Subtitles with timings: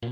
[0.00, 0.08] 这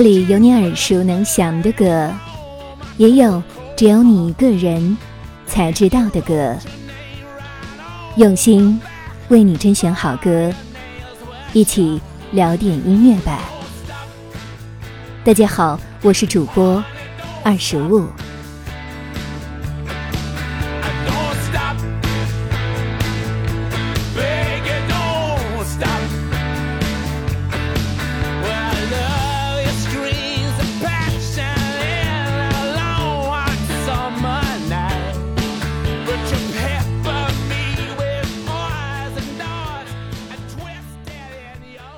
[0.00, 2.12] 里有你耳熟能详的歌，
[2.96, 3.42] 也有
[3.76, 4.96] 只有你一个人
[5.48, 6.56] 才知道的歌。
[8.14, 8.80] 用心
[9.30, 10.52] 为你甄选好歌，
[11.52, 12.00] 一起
[12.32, 13.40] 聊点音乐吧。
[15.24, 16.82] 大家好，我是主播
[17.44, 18.06] 二十五。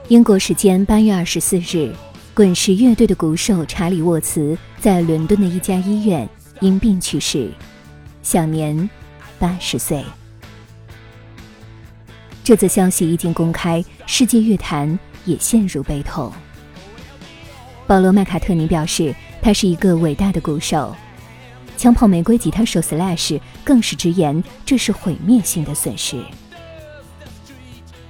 [0.09, 1.95] 英国时间八月二十四日，
[2.33, 6.27] 滚石乐队的鼓手查理沃茨在伦敦的一家医院
[6.61, 7.51] 因病去世，
[8.23, 8.89] 享年
[9.39, 10.03] 八十岁。
[12.43, 16.33] 这则消息一经公开，世界乐坛也陷入悲痛。
[17.87, 20.97] 保罗·麦卡特尼表示，他是一个伟大的鼓手。
[21.77, 26.25] 枪炮玫瑰吉他手 Slash 更是直言，这是毁灭性的损失。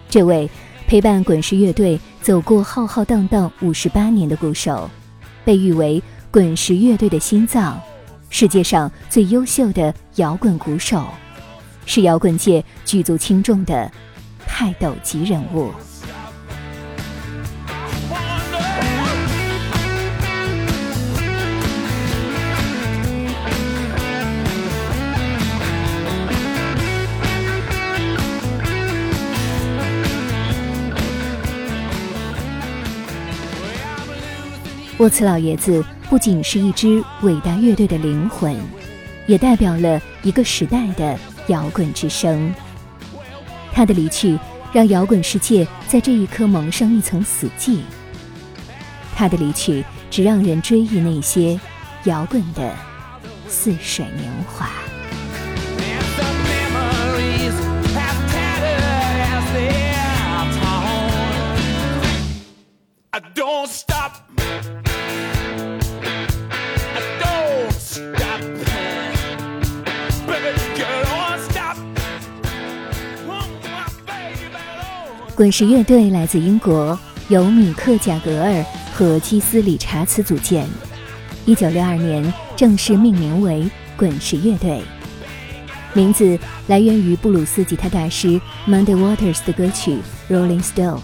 [0.09, 0.49] 这位。
[0.89, 4.89] 陪伴滚石乐队走过浩浩荡荡五十八年的鼓手，
[5.45, 7.79] 被誉为滚石乐队的心脏，
[8.31, 11.07] 世界上最优秀的摇滚鼓手，
[11.85, 13.93] 是摇滚界举足轻重的
[14.47, 15.71] 泰斗级人物。
[34.99, 38.57] 沃茨老爷子不仅是一支伟大乐队的灵魂，
[39.29, 41.17] 也代表了一个时代的
[41.47, 42.53] 摇滚之声。
[43.73, 44.37] 他的离去
[44.73, 47.79] 让摇滚世界在这一刻蒙上一层死寂。
[49.15, 51.59] 他的离去只让人追忆那些
[52.05, 52.75] 摇滚的
[53.47, 54.69] 似水年华。
[75.39, 80.67] 滚石乐队来自英国，由米克·贾格尔和基斯·理查茨组建。
[81.47, 84.83] 一九六二年正式命名为滚石乐队，
[85.93, 89.99] 名字来源于布鲁斯吉他大师 Muddy Waters 的歌曲
[90.35, 90.97] 《Rolling Stone》。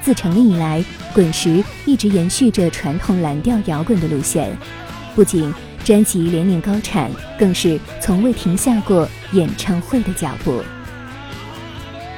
[0.00, 4.56] 自成立以来，滚石一直延续着传统蓝调摇滚的路线，
[5.16, 5.52] 不仅
[5.84, 10.62] 专辑连年高产，更是从未停下过演唱会的脚步。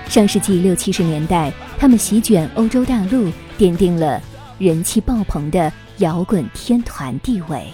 [0.09, 4.21] 上世纪六七十年代，他们席卷欧洲大陆，奠定了
[4.57, 7.67] 人气爆棚的摇滚天团地位。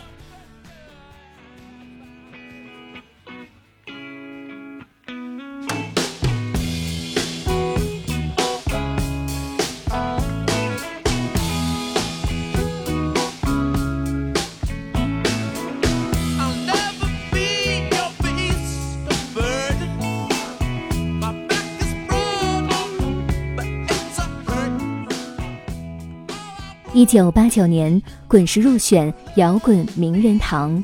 [27.04, 30.82] 一九八九年，滚石入选摇滚名人堂。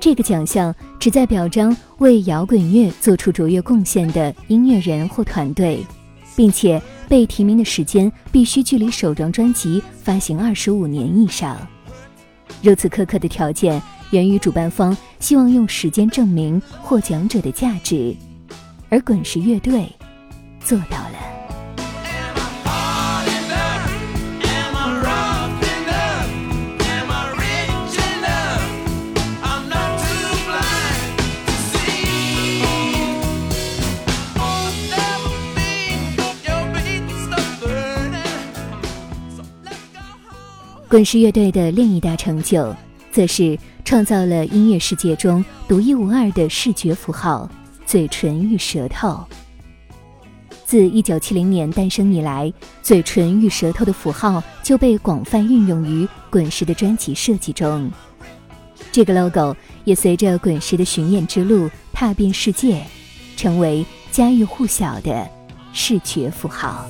[0.00, 5.86] 这个奖项旨在表彰为摇滚乐做出卓越贡献的音乐人或团队，
[6.34, 11.56] 并且被提名的时间必须距离首张专辑发行二十五年以上。
[12.60, 13.80] 如此苛刻的条件，
[14.10, 18.12] 源于主办方希望用时间证明获奖者的价值，
[18.88, 19.88] 而滚石乐队
[20.58, 21.39] 做到了。
[40.90, 42.74] 滚石乐队的另一大成就，
[43.12, 47.48] 则是创造了音乐世界中独一无二的视觉符号——
[47.86, 49.24] 嘴唇与舌头。
[50.64, 52.52] 自1970年诞生以来，
[52.82, 57.88] 嘴唇与舌头的符号就被广泛运用于滚石的专辑设计中。
[58.90, 62.84] 这个 logo 也随着滚石的巡演之路踏遍世界，
[63.36, 65.24] 成为家喻户晓的
[65.72, 66.84] 视觉符号。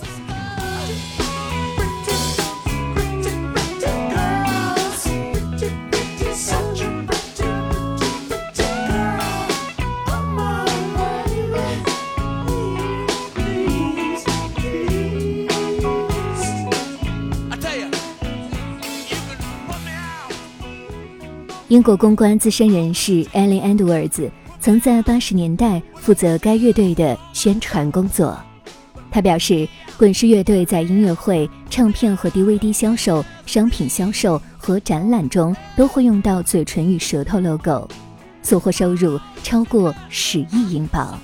[21.71, 24.29] 英国公关资深人士 Ellen Edwards
[24.59, 28.37] 曾在八十年代负责该乐队的宣传工作。
[29.09, 37.89] 他表示，滚石乐队在音乐会、唱片和 DVD 销售、商品销售和展览中都会用到嘴唇与舌头 logo，
[38.43, 41.17] 所获收入超过十亿英镑。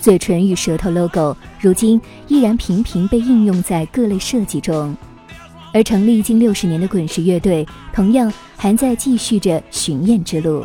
[0.00, 4.96] 嘴唇与舌头 logo 如今依然频频被应用在各类设计中，
[5.72, 8.32] 而成立近六十年的滚石乐队同样。
[8.62, 10.64] 还在继续着巡演之路。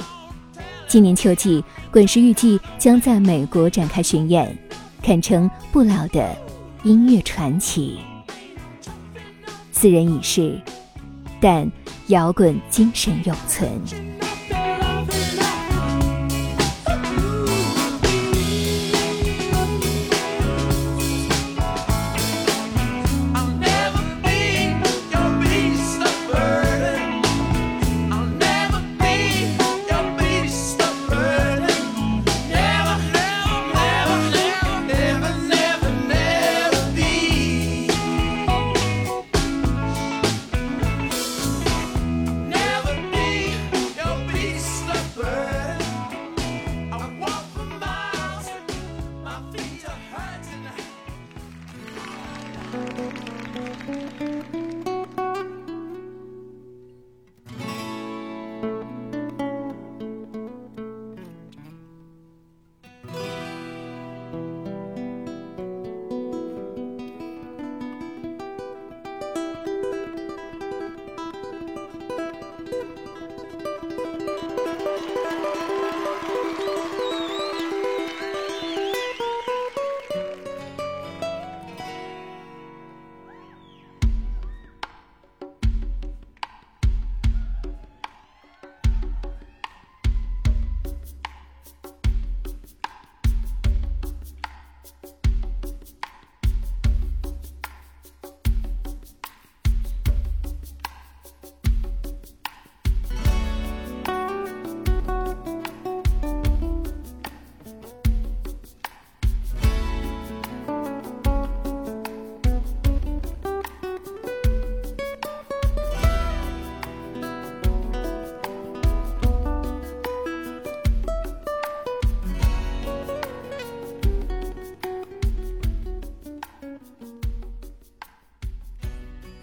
[0.88, 4.56] 今年秋季，滚石预计将在美国展开巡演，
[5.02, 6.38] 堪称不老的
[6.84, 7.98] 音乐传奇。
[9.72, 10.62] 四人已逝，
[11.42, 11.68] 但
[12.10, 13.68] 摇滚精神永存。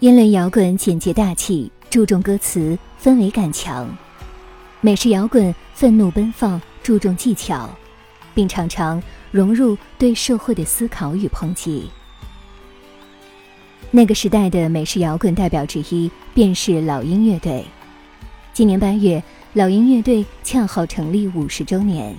[0.05, 3.87] 英伦摇滚简洁大气，注重歌词，氛围感强；
[4.79, 7.67] 美式摇滚愤怒奔放，注重技巧，
[8.35, 11.89] 并常常融入对社会的思考与抨击。
[13.89, 17.65] 那个时代的美式摇滚代表之一便是老鹰乐队。
[18.53, 19.23] 今年八月，
[19.53, 22.15] 老鹰乐队恰好成立五十周年。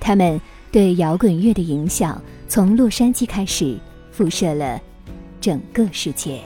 [0.00, 0.40] 他们
[0.72, 3.78] 对摇滚乐的影响，从洛杉矶开始，
[4.10, 4.80] 辐射了
[5.40, 6.40] 整个世界。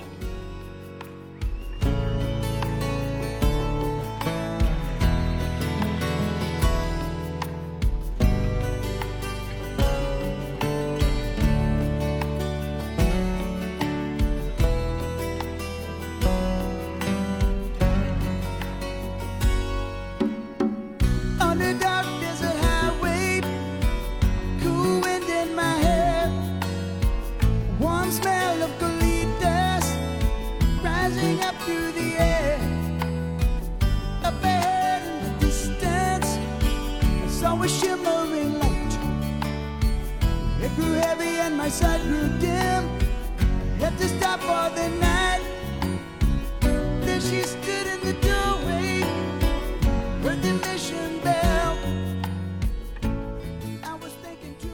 [41.65, 42.83] My side 路店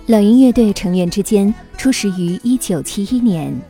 [0.07, 3.61] 老鹰乐队成员之间初始于1971年，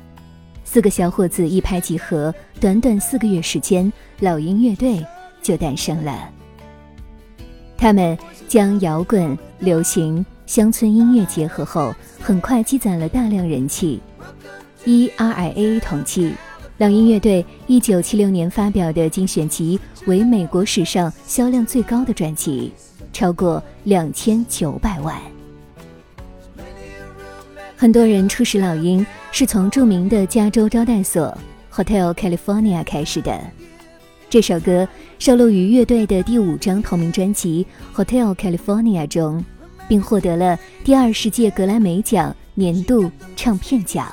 [0.65, 5.05] 四个小伙子一拍即合，短短四个月时间，老鹰乐队
[5.43, 6.31] 就诞生了。
[7.77, 8.17] 他们
[8.49, 14.01] 将摇滚、流行、乡村音乐结合后，很快积攒了大量人气。
[14.85, 16.33] 依 RIA 统计，
[16.79, 22.73] 老鹰乐队1976年发表的精选集为美国史上销量最高的专辑，
[23.13, 25.17] 超过2900万。
[27.77, 31.33] 很多人初识老鹰是从著名的加州招待所
[31.73, 33.41] Hotel California 开始的。
[34.29, 34.89] 这首歌
[35.21, 37.65] 收录于乐队的第五张同名专辑
[37.95, 39.45] Hotel California 中，
[39.91, 44.07] 并获得了第二十届格莱美奖年度唱片奖。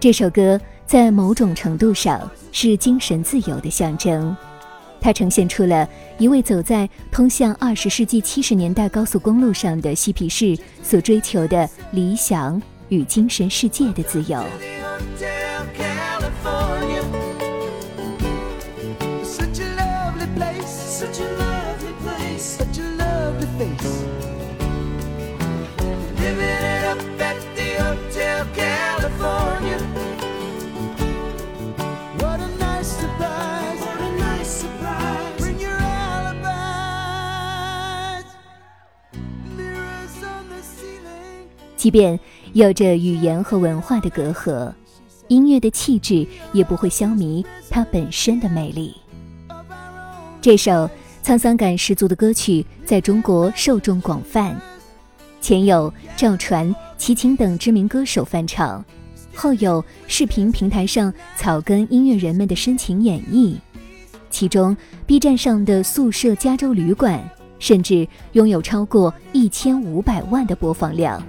[0.00, 2.18] 这首歌在某种程度上
[2.52, 4.34] 是精神自由的象征，
[4.98, 14.42] 它呈现出了一位走在通向二十世纪七十年代高速公路上的嬉皮士所追求的理想与精神世界的自由。
[41.80, 42.20] 即便
[42.52, 44.70] 有着语言和文化的隔阂，
[45.28, 48.94] 音乐的气质也不会消弭它本身的魅力。
[50.42, 50.90] 这首
[51.24, 54.54] 沧桑感十足的歌曲在中国受众广泛，
[55.40, 58.84] 前有赵传、齐秦等知名歌手翻唱，
[59.34, 63.54] 后有视频平台上草根音乐人们的深情演绎。
[64.28, 67.18] 其中，B 站上的宿舍加州旅馆
[67.58, 71.22] 甚至拥有超过一千五百万的播放量。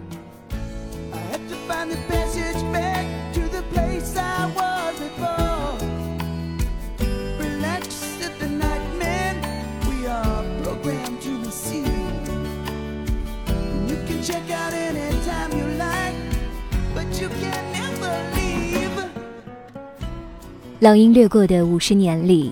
[20.80, 22.52] 老鹰掠过的五十年里，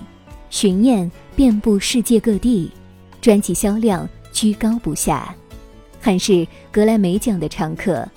[0.50, 2.70] 巡演遍布世界各地，
[3.20, 5.34] 专辑销量居高不下，
[6.00, 8.08] 还是格莱美奖的常客。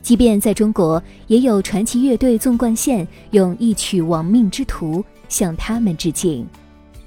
[0.00, 6.46] 即便在中国，也有传奇乐队纵贯线用一曲《亡命之徒》向他们致敬，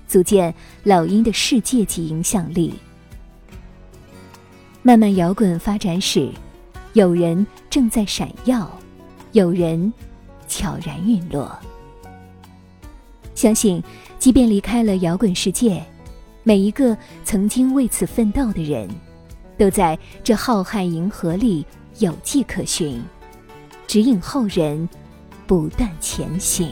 [0.08, 2.76] 足见老鹰的世界级影响力。
[4.84, 6.30] 漫漫摇滚发展史，
[6.94, 8.70] 有人正在闪耀，
[9.32, 9.92] 有人
[10.48, 11.58] 悄然陨落。
[13.34, 13.82] 相信，
[14.20, 15.82] 即便离开了摇滚世界，
[16.44, 18.90] 每一个曾经为此奋斗的人，
[19.58, 21.66] 都在这浩瀚银河里
[22.00, 23.02] 有迹可循，
[23.88, 24.88] 指引后人
[25.48, 26.72] 不断前行。